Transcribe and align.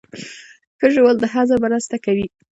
ښه 0.79 0.87
ژوول 0.93 1.15
د 1.19 1.25
هضم 1.33 1.59
مرسته 1.65 1.95
کوي 2.05 2.27